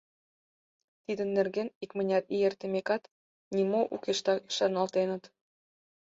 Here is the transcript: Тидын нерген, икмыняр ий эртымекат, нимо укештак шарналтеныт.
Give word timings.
Тидын 1.03 1.29
нерген, 1.37 1.67
икмыняр 1.83 2.23
ий 2.35 2.45
эртымекат, 2.47 3.03
нимо 3.55 3.79
укештак 3.95 4.39
шарналтеныт. 4.55 5.23